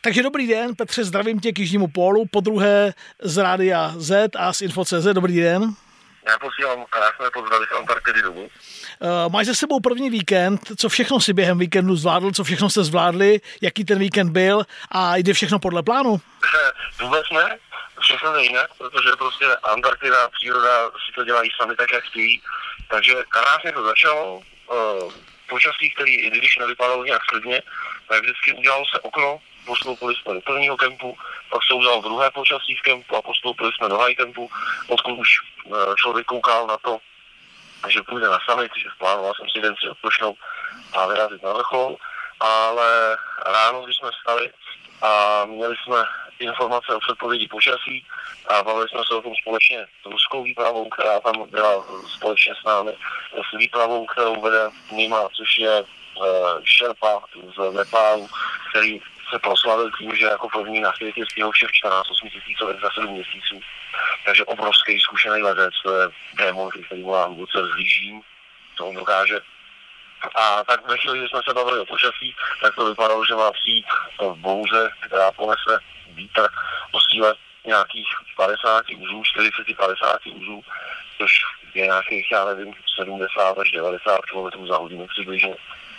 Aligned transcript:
Takže 0.00 0.22
dobrý 0.22 0.46
den, 0.46 0.74
Petře, 0.74 1.04
zdravím 1.04 1.40
tě 1.40 1.52
k 1.52 1.58
Jižnímu 1.58 1.88
pólu, 1.88 2.24
po 2.30 2.40
druhé 2.40 2.94
z 3.22 3.36
Rádia 3.36 3.92
Z 3.96 4.36
a 4.36 4.52
z 4.52 4.60
Info.cz. 4.60 5.04
Dobrý 5.12 5.40
den. 5.40 5.74
Já 6.28 6.38
posílám 6.38 6.84
krásné 6.90 7.30
pozdravy 7.32 7.66
z 7.72 7.76
Antarktidy 7.78 8.22
domů. 8.22 8.42
Uh, 8.42 9.32
máš 9.32 9.46
za 9.46 9.54
sebou 9.54 9.80
první 9.80 10.10
víkend, 10.10 10.60
co 10.76 10.88
všechno 10.88 11.20
si 11.20 11.32
během 11.32 11.58
víkendu 11.58 11.96
zvládl, 11.96 12.32
co 12.32 12.44
všechno 12.44 12.70
jste 12.70 12.84
zvládli, 12.84 13.40
jaký 13.62 13.84
ten 13.84 13.98
víkend 13.98 14.30
byl 14.30 14.66
a 14.90 15.16
jde 15.16 15.32
všechno 15.34 15.58
podle 15.58 15.82
plánu? 15.82 16.20
Vůbec 17.00 17.24
ne, 17.32 17.58
všechno 18.00 18.32
jde 18.32 18.42
jinak, 18.42 18.70
protože 18.78 19.08
prostě 19.18 19.44
Antarktida, 19.46 20.28
příroda 20.28 20.90
si 20.90 21.12
to 21.14 21.24
dělají 21.24 21.50
sami 21.60 21.76
tak, 21.76 21.92
jak 21.92 22.04
chtějí. 22.04 22.42
Takže 22.90 23.14
krásně 23.28 23.72
to 23.72 23.86
začalo, 23.86 24.36
uh, 24.36 25.12
počasí, 25.48 25.90
který 25.94 26.14
i 26.14 26.30
když 26.30 26.58
nevypadalo 26.58 27.04
nějak 27.04 27.22
slibně, 27.30 27.62
tak 28.08 28.22
vždycky 28.22 28.52
udělalo 28.52 28.84
se 28.86 29.00
okno, 29.00 29.38
postoupili 29.66 30.14
jsme 30.14 30.34
do 30.34 30.40
prvního 30.40 30.76
kempu, 30.76 31.18
pak 31.50 31.60
se 31.68 31.74
udělal 31.74 32.02
druhé 32.02 32.30
počasí 32.30 32.74
v 32.74 32.82
kempu 32.82 33.16
a 33.16 33.22
postoupili 33.22 33.72
jsme 33.72 33.88
do 33.88 33.98
high 33.98 34.14
kempu, 34.14 34.50
odkud 34.88 35.18
už 35.18 35.28
člověk 35.96 36.26
koukal 36.26 36.66
na 36.66 36.76
to, 36.76 36.98
že 37.88 38.02
půjde 38.02 38.28
na 38.28 38.38
summit, 38.44 38.72
že 38.76 38.88
plánoval 38.98 39.32
jsem 39.34 39.46
si 39.48 39.60
den 39.60 39.74
si 39.80 39.88
odpočnout 39.88 40.36
a 40.92 41.06
vyrazit 41.06 41.42
na 41.42 41.52
vrchol, 41.52 41.96
ale 42.40 43.16
ráno, 43.46 43.82
když 43.82 43.96
jsme 43.96 44.10
vstali 44.10 44.52
a 45.02 45.44
měli 45.44 45.76
jsme 45.76 45.96
informace 46.38 46.94
o 46.94 47.00
předpovědi 47.00 47.48
počasí 47.48 48.06
a 48.46 48.62
bavili 48.62 48.88
jsme 48.88 49.00
se 49.06 49.14
o 49.14 49.22
tom 49.22 49.32
společně 49.42 49.86
s 50.02 50.06
ruskou 50.06 50.42
výpravou, 50.42 50.88
která 50.88 51.20
tam 51.20 51.50
byla 51.50 51.84
společně 52.16 52.54
s 52.60 52.64
námi, 52.64 52.92
s 53.32 53.58
výpravou, 53.58 54.06
kterou 54.06 54.40
vede 54.40 54.68
Nima, 54.90 55.28
což 55.36 55.58
je 55.58 55.82
uh, 55.82 56.26
šerpa 56.64 57.22
z 57.56 57.72
Nepálu, 57.72 58.28
který 58.70 59.00
se 59.30 59.38
proslavil 59.38 59.90
tím, 59.98 60.16
že 60.16 60.24
jako 60.26 60.48
první 60.48 60.80
na 60.80 60.92
světě 60.92 61.24
stihl 61.30 61.50
všech 61.50 61.72
14 61.72 62.10
8 62.10 62.30
tisíců 62.30 62.66
za 62.82 62.90
7 62.90 63.14
měsíců. 63.14 63.60
Takže 64.24 64.44
obrovský 64.44 65.00
zkušený 65.00 65.42
letec, 65.42 65.74
to 65.82 66.00
je 66.00 66.08
démon, 66.34 66.70
který 66.70 67.02
mu 67.02 67.14
já 67.14 67.26
vůbec 67.26 67.50
zlížím, 67.50 68.22
to 68.76 68.86
on 68.86 68.94
dokáže. 68.94 69.40
A 70.34 70.64
tak 70.64 70.88
ve 70.88 70.98
chvíli, 70.98 71.18
kdy 71.18 71.28
jsme 71.28 71.40
se 71.48 71.54
bavili 71.54 71.80
o 71.80 71.86
počasí, 71.86 72.34
tak 72.60 72.74
to 72.74 72.84
vypadalo, 72.84 73.24
že 73.24 73.34
má 73.34 73.52
přijít 73.52 73.86
bouze, 74.34 74.90
která 75.00 75.32
ponese 75.32 75.78
vítr 76.08 76.48
o 76.92 77.00
síle 77.00 77.34
nějakých 77.66 78.08
50 78.36 78.84
uzů, 78.96 79.22
40-50 79.22 80.18
uzů, 80.24 80.64
což 81.18 81.32
je 81.74 81.84
nějakých, 81.84 82.30
já 82.32 82.44
nevím, 82.44 82.74
70 82.94 83.58
až 83.58 83.70
90 83.70 84.20
km 84.20 84.66
za 84.66 84.76
hodinu 84.76 85.06
přibližně. 85.06 85.54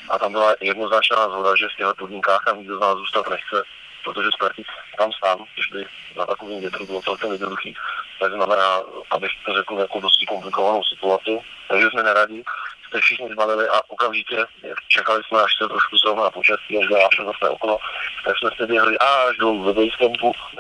A 0.10 0.20
tam 0.20 0.32
byla 0.32 0.56
jednoznačná 0.62 1.30
zhoda, 1.30 1.56
že 1.56 1.68
v 1.68 1.76
těchto 1.78 1.96
podmínkách 1.96 2.44
tam 2.46 2.58
nikdo 2.58 2.78
z 2.78 2.82
nás 2.82 2.98
zůstat 2.98 3.30
nechce, 3.30 3.64
protože 4.04 4.30
ztratit 4.36 4.68
tam 4.98 5.12
sám, 5.24 5.46
když 5.54 5.68
by 5.68 5.86
na 6.18 6.26
takovým 6.26 6.62
větru 6.62 6.86
bylo 6.86 7.02
celkem 7.02 7.32
jednoduchý, 7.32 7.76
tak 8.20 8.32
znamená, 8.32 8.80
abych 9.12 9.32
to 9.46 9.54
řekl 9.54 9.74
jako 9.80 10.00
dosti 10.00 10.26
komplikovanou 10.26 10.84
situaci. 10.84 11.40
Takže 11.70 11.90
jsme 11.90 12.04
neradí, 12.04 12.44
jste 12.88 13.02
všichni 13.02 13.30
zbalili 13.32 13.68
a 13.68 13.82
okamžitě 13.88 14.46
čekali 14.88 15.24
jsme, 15.24 15.42
až 15.42 15.52
se 15.62 15.68
trošku 15.68 15.98
srovná 15.98 16.32
počasí, 16.32 16.80
až 16.80 16.88
vyrášlo 16.88 17.26
zase 17.26 17.50
okolo, 17.50 17.80
tak 18.26 18.38
jsme 18.38 18.50
se 18.58 18.68
běhli 18.68 19.00
až 19.00 19.38
do 19.38 19.54
ve 19.54 19.84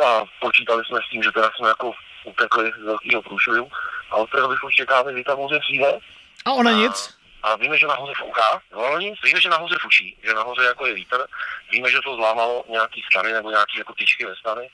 a 0.05 0.23
počítali 0.39 0.85
jsme 0.85 0.99
s 1.05 1.09
tím, 1.09 1.23
že 1.23 1.31
teda 1.31 1.51
jsme 1.55 1.67
jako 1.67 1.93
utekli 2.23 2.71
z 2.81 2.83
velkého 2.83 3.21
průšvihu 3.21 3.69
a 4.11 4.15
od 4.15 4.29
té 4.29 4.37
doby 4.37 4.55
už 4.65 4.73
čekáme, 4.73 5.13
kdy 5.13 5.23
ta 5.23 5.35
mouze 5.35 5.59
přijde. 5.59 5.99
A 6.45 6.51
ona 6.51 6.71
nic? 6.71 7.16
A 7.47 7.55
víme, 7.55 7.77
že 7.77 7.87
nahoře 7.87 8.13
fouká, 8.17 8.61
no 8.71 8.99
nic, 8.99 9.15
víme, 9.23 9.41
že 9.41 9.49
nahoře 9.49 9.75
fuší, 9.81 10.17
že 10.23 10.33
nahoře 10.33 10.63
jako 10.63 10.85
je 10.85 10.93
vítr, 10.93 11.27
víme, 11.71 11.91
že 11.91 12.01
to 12.03 12.15
zlámalo 12.15 12.65
nějaký 12.69 13.03
stany 13.11 13.33
nebo 13.33 13.49
nějaký 13.49 13.77
jako 13.77 13.93
tyčky 13.93 14.25
ve 14.25 14.35
stany, 14.35 14.69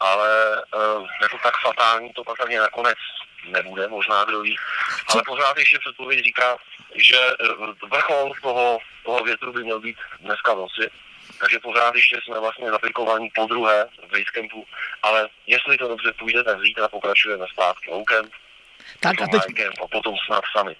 ale 0.00 0.62
uh, 0.76 1.06
jako 1.22 1.38
tak 1.42 1.54
fatální 1.62 2.12
to 2.12 2.24
pak 2.24 2.40
ani 2.40 2.58
nakonec 2.58 2.98
nebude, 3.48 3.88
možná 3.88 4.24
kdo 4.24 4.40
ví, 4.40 4.56
ale 5.08 5.22
pořád 5.26 5.56
ještě 5.58 5.78
předpověď 5.78 6.24
říká, 6.24 6.56
že 6.94 7.18
vrchol 7.90 8.32
toho, 8.42 8.78
toho 9.04 9.24
větru 9.24 9.52
by 9.52 9.64
měl 9.64 9.80
být 9.80 9.96
dneska 10.20 10.54
v 10.54 10.58
noci, 10.58 10.90
takže 11.38 11.58
pořád 11.58 11.94
ještě 11.94 12.20
jsme 12.24 12.40
vlastně 12.40 12.70
zaplikovaní 12.70 13.30
po 13.34 13.46
druhé 13.46 13.88
v 14.08 14.10
Basecampu, 14.10 14.66
ale 15.02 15.28
jestli 15.46 15.78
to 15.78 15.88
dobře 15.88 16.12
půjde, 16.12 16.44
tak 16.44 16.60
zítra 16.60 16.88
pokračujeme 16.88 17.46
zpátky 17.52 17.90
loukem, 17.90 18.30
tak 19.00 19.22
a 19.22 19.26
teď... 19.26 19.42
a 19.82 19.86
potom 19.86 20.14
snad 20.26 20.44
sami. 20.56 20.76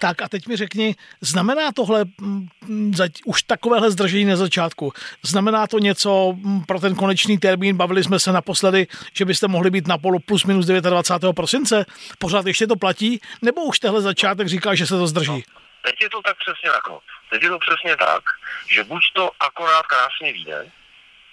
Tak 0.00 0.22
a 0.22 0.28
teď 0.28 0.46
mi 0.46 0.56
řekni, 0.56 0.94
znamená 1.20 1.72
tohle 1.72 2.04
mm, 2.20 2.92
už 3.24 3.42
takovéhle 3.42 3.90
zdržení 3.90 4.24
na 4.24 4.36
začátku, 4.36 4.92
znamená 5.22 5.66
to 5.66 5.78
něco 5.78 6.32
mm, 6.36 6.64
pro 6.64 6.80
ten 6.80 6.94
konečný 6.94 7.38
termín, 7.38 7.76
bavili 7.76 8.04
jsme 8.04 8.18
se 8.18 8.32
naposledy, 8.32 8.86
že 9.14 9.24
byste 9.24 9.48
mohli 9.48 9.70
být 9.70 9.86
na 9.86 9.98
polu 9.98 10.18
plus 10.18 10.44
minus 10.44 10.66
29. 10.66 11.36
prosince, 11.36 11.84
pořád 12.18 12.46
ještě 12.46 12.66
to 12.66 12.76
platí, 12.76 13.20
nebo 13.42 13.64
už 13.64 13.78
tehle 13.78 14.00
začátek 14.00 14.48
říká, 14.48 14.74
že 14.74 14.86
se 14.86 14.94
to 14.94 15.06
zdrží? 15.06 15.32
No, 15.32 15.60
teď 15.82 15.94
je 16.00 16.10
to 16.10 16.22
tak 16.22 16.36
přesně 16.38 16.70
jako. 16.70 17.00
Teď 17.30 17.42
je 17.42 17.48
to 17.48 17.58
přesně 17.58 17.96
tak, 17.96 18.22
že 18.68 18.84
buď 18.84 19.02
to 19.14 19.30
akorát 19.40 19.86
krásně 19.86 20.32
vyjde, 20.32 20.70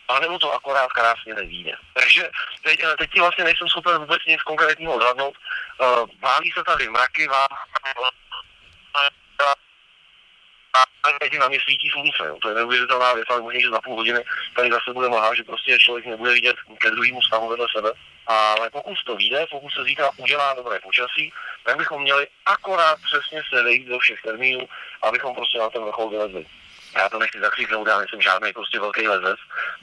anebo 0.07 0.39
to 0.39 0.53
akorát 0.53 0.91
krásně 0.91 1.33
nevíde. 1.33 1.71
Takže 1.93 2.29
teď, 2.63 2.79
teď 2.99 3.19
vlastně 3.19 3.43
nejsem 3.43 3.67
schopen 3.67 3.97
vůbec 3.97 4.19
nic 4.27 4.41
konkrétního 4.41 4.93
odhadnout. 4.93 5.35
Uh, 5.79 6.09
válí 6.21 6.51
se 6.57 6.63
tady 6.63 6.89
mraky, 6.89 7.27
válí 7.27 7.47
a 8.97 9.07
na 11.39 11.47
mě 11.47 11.59
svítí 11.63 11.89
slunce. 11.89 12.23
Jo. 12.27 12.37
To 12.41 12.49
je 12.49 12.55
neuvěřitelná 12.55 13.13
věc, 13.13 13.25
ale 13.29 13.41
možná, 13.41 13.59
že 13.59 13.69
za 13.69 13.81
půl 13.81 13.95
hodiny 13.95 14.23
tady 14.55 14.71
zase 14.71 14.93
bude 14.93 15.09
mlha, 15.09 15.35
že 15.35 15.43
prostě 15.43 15.79
člověk 15.79 16.05
nebude 16.05 16.33
vidět 16.33 16.55
ke 16.77 16.91
druhému 16.91 17.21
stavu 17.21 17.49
vedle 17.49 17.67
sebe. 17.75 17.91
Ale 18.27 18.69
pokud 18.69 18.97
to 19.05 19.15
vyjde, 19.15 19.45
pokud 19.51 19.73
se 19.73 19.83
zítra 19.83 20.09
udělá 20.17 20.53
dobré 20.53 20.79
počasí, 20.79 21.33
tak 21.63 21.77
bychom 21.77 22.01
měli 22.01 22.27
akorát 22.45 22.99
přesně 23.03 23.41
se 23.49 23.63
vejít 23.63 23.87
do 23.87 23.99
všech 23.99 24.21
termínů, 24.21 24.69
abychom 25.01 25.35
prostě 25.35 25.59
na 25.59 25.69
ten 25.69 25.83
vrchol 25.83 26.09
vylezli. 26.09 26.45
Já 26.97 27.09
to 27.09 27.19
nechci 27.19 27.39
zakříknout, 27.39 27.87
já 27.87 27.97
nejsem 27.97 28.21
žádný 28.21 28.53
prostě 28.53 28.79
velký 28.79 29.07
lezec. 29.07 29.39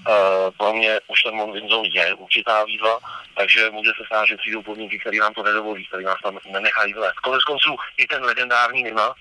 Uh, 0.09 0.15
pro 0.59 0.73
mě 0.73 1.01
už 1.07 1.23
ten 1.23 1.35
Mont 1.35 1.57
je 1.95 2.15
určitá 2.15 2.65
výzva, 2.65 2.99
takže 3.37 3.71
může 3.71 3.91
se 3.91 4.07
stát, 4.07 4.27
že 4.27 4.37
přijdou 4.37 4.63
podmínky, 4.63 4.99
které 4.99 5.19
nám 5.19 5.35
to 5.35 5.43
nedovolí, 5.43 5.87
které 5.87 6.03
nás 6.03 6.19
tam 6.23 6.39
nenechají 6.53 6.93
vylézt. 6.93 7.19
Konec 7.19 7.45
konců 7.45 7.77
i 7.97 8.07
ten 8.07 8.25
legendární 8.25 8.83
Nima 8.83 9.09
uh, 9.09 9.15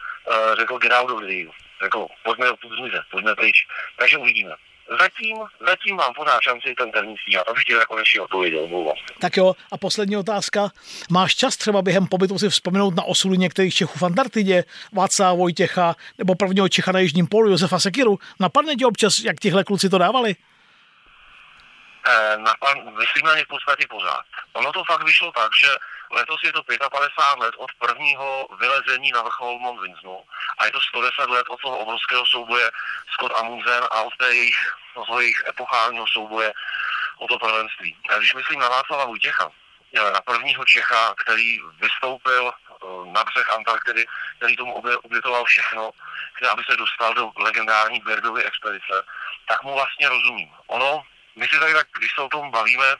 řekl 0.55 0.77
get 0.77 0.91
out 0.91 1.23
Řekl, 1.83 2.07
pojďme 2.23 2.47
zmizet, 2.77 3.01
pojďme 3.11 3.35
pryč. 3.35 3.67
Takže 3.97 4.17
uvidíme. 4.17 4.55
Zatím, 4.99 5.37
zatím 5.67 5.95
mám 5.95 6.13
pořád 6.13 6.41
šanci 6.41 6.75
ten 6.77 6.91
termín 6.91 7.15
stíhat, 7.21 7.47
abych 7.47 7.63
ti 7.63 7.73
jako 7.73 7.95
neši 7.95 8.19
odpověděl, 8.19 8.67
mluvám. 8.67 8.95
Tak 9.19 9.37
jo, 9.37 9.53
a 9.71 9.77
poslední 9.77 10.17
otázka. 10.17 10.69
Máš 11.11 11.35
čas 11.35 11.57
třeba 11.57 11.81
během 11.81 12.07
pobytu 12.07 12.39
si 12.39 12.49
vzpomenout 12.49 12.95
na 12.95 13.03
osudy 13.03 13.37
některých 13.37 13.75
Čechů 13.75 13.99
v 13.99 14.03
Antarktidě, 14.03 14.63
Václava 14.93 15.33
Vojtěcha 15.33 15.95
nebo 16.17 16.35
prvního 16.35 16.69
Čecha 16.69 16.91
na 16.91 16.99
Jižním 16.99 17.27
polu, 17.27 17.49
Josefa 17.49 17.79
Sekiru? 17.79 18.19
Napadne 18.39 18.75
ti 18.75 18.85
občas, 18.85 19.19
jak 19.19 19.39
tihle 19.39 19.63
kluci 19.63 19.89
to 19.89 19.97
dávali? 19.97 20.35
Eh, 22.07 22.37
napan, 22.37 22.77
myslím 22.99 23.25
na 23.25 23.35
ně 23.35 23.43
v 23.45 23.47
podstatě 23.47 23.85
pořád. 23.89 24.25
Ono 24.53 24.71
to 24.71 24.83
fakt 24.83 25.03
vyšlo 25.03 25.31
tak, 25.31 25.51
že 25.63 25.67
letos 26.11 26.43
je 26.43 26.53
to 26.53 26.63
55 26.63 27.39
let 27.39 27.55
od 27.57 27.71
prvního 27.79 28.47
vylezení 28.59 29.11
na 29.11 29.21
vrchol 29.21 29.59
Mont 29.59 29.81
Vinznu 29.81 30.23
a 30.57 30.65
je 30.65 30.71
to 30.71 30.81
110 30.81 31.29
let 31.29 31.45
od 31.49 31.61
toho 31.61 31.77
obrovského 31.77 32.25
souboje 32.25 32.71
Scott 33.13 33.31
Amundsen 33.35 33.83
a 33.91 34.01
od 34.01 34.17
té 34.17 34.33
jejich, 34.35 34.73
toho 34.93 35.19
jejich 35.19 35.43
epochálního 35.47 36.07
souboje 36.07 36.53
o 37.17 37.27
to 37.27 37.39
prvenství. 37.39 37.97
A 38.09 38.17
když 38.17 38.33
myslím 38.33 38.59
na 38.59 38.69
Václava 38.69 39.05
Vojtěcha, 39.05 39.51
na 39.93 40.21
prvního 40.21 40.65
Čecha, 40.65 41.15
který 41.23 41.59
vystoupil 41.81 42.51
eh, 42.53 42.85
na 43.11 43.23
břeh 43.23 43.53
Antarktidy, 43.53 44.05
který 44.37 44.55
tomu 44.55 44.73
obětoval 45.03 45.45
všechno, 45.45 45.91
který 46.35 46.49
aby 46.49 46.63
se 46.69 46.77
dostal 46.77 47.13
do 47.13 47.31
legendární 47.37 47.99
Berdovy 47.99 48.43
expedice, 48.43 49.03
tak 49.47 49.63
mu 49.63 49.73
vlastně 49.73 50.09
rozumím. 50.09 50.49
Ono 50.67 51.03
my 51.35 51.47
si 51.47 51.59
tady 51.59 51.73
tak, 51.73 51.87
když 51.97 52.11
se 52.15 52.21
o 52.21 52.29
tom 52.29 52.51
bavíme, 52.51 52.95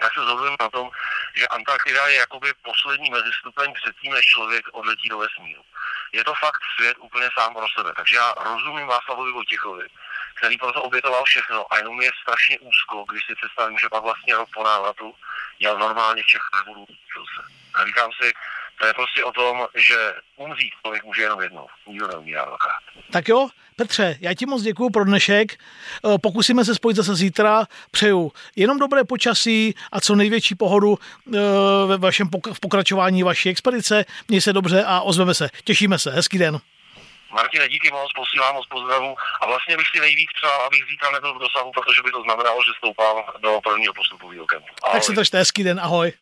tak 0.00 0.14
se 0.14 0.20
zhodujeme 0.20 0.56
na 0.60 0.68
tom, 0.68 0.90
že 1.38 1.48
Antarktida 1.48 2.06
je 2.06 2.14
jakoby 2.14 2.54
poslední 2.62 3.10
mezistupeň 3.10 3.74
předtím, 3.74 4.12
než 4.12 4.26
člověk 4.26 4.64
odletí 4.72 5.08
do 5.08 5.18
vesmíru. 5.18 5.62
Je 6.12 6.24
to 6.24 6.34
fakt 6.34 6.62
svět 6.76 6.96
úplně 7.00 7.28
sám 7.38 7.54
pro 7.54 7.66
sebe. 7.78 7.92
Takže 7.96 8.16
já 8.16 8.34
rozumím 8.40 8.86
Václavovi 8.86 9.32
Vojtěchovi, 9.32 9.86
který 10.34 10.58
proto 10.58 10.82
obětoval 10.82 11.24
všechno 11.24 11.72
a 11.72 11.76
jenom 11.78 12.00
je 12.00 12.10
strašně 12.22 12.58
úzko, 12.58 13.04
když 13.10 13.26
si 13.26 13.34
představím, 13.34 13.78
že 13.78 13.88
pak 13.88 14.02
vlastně 14.02 14.34
rok 14.34 14.48
po 14.54 14.64
návratu 14.64 15.14
jel 15.58 15.78
normálně 15.78 16.22
v 16.22 16.26
Čechách 16.26 16.64
budu 16.66 16.86
se. 17.34 17.42
A 17.74 17.86
říkám 17.86 18.10
si, 18.22 18.32
to 18.80 18.86
je 18.86 18.94
prostě 18.94 19.24
o 19.24 19.32
tom, 19.32 19.66
že 19.74 20.14
umřít 20.36 20.72
člověk 20.82 21.04
může 21.04 21.22
jenom 21.22 21.40
jednou. 21.40 21.66
Nikdo 21.86 22.08
neumírá 22.08 22.44
dvakrát. 22.44 22.78
Tak 23.10 23.28
jo, 23.28 23.48
Petře, 23.76 24.16
já 24.20 24.34
ti 24.34 24.46
moc 24.46 24.62
děkuji 24.62 24.90
pro 24.90 25.04
dnešek. 25.04 25.52
Eh, 25.52 26.18
pokusíme 26.18 26.64
se 26.64 26.74
spojit 26.74 26.96
zase 26.96 27.14
zítra. 27.14 27.66
Přeju 27.90 28.32
jenom 28.56 28.78
dobré 28.78 29.04
počasí 29.04 29.74
a 29.92 30.00
co 30.00 30.14
největší 30.14 30.54
pohodu 30.54 30.98
eh, 30.98 31.38
ve 31.86 31.96
vašem 31.96 32.28
v 32.52 32.60
pokračování 32.60 33.22
vaší 33.22 33.48
expedice. 33.48 34.04
Měj 34.28 34.40
se 34.40 34.52
dobře 34.52 34.84
a 34.86 35.00
ozveme 35.00 35.34
se. 35.34 35.48
Těšíme 35.64 35.98
se. 35.98 36.10
Hezký 36.10 36.38
den. 36.38 36.60
Martine, 37.32 37.68
díky 37.68 37.90
moc, 37.90 38.12
posílám 38.16 38.54
moc 38.54 38.66
pozdravu 38.66 39.16
a 39.40 39.46
vlastně 39.46 39.76
bych 39.76 39.86
si 39.94 40.00
nejvíc 40.00 40.30
přál, 40.36 40.60
abych 40.60 40.84
zítra 40.90 41.10
nebyl 41.10 41.34
v 41.34 41.38
dosahu, 41.38 41.72
protože 41.72 42.02
by 42.02 42.10
to 42.10 42.22
znamenalo, 42.22 42.62
že 42.62 42.70
stoupám 42.78 43.16
do 43.40 43.60
prvního 43.64 43.94
postupového 43.94 44.46
kempu. 44.46 44.68
Tak 44.92 45.04
se 45.04 45.12
držte 45.12 45.38
hezký 45.38 45.64
den, 45.64 45.80
ahoj. 45.80 46.12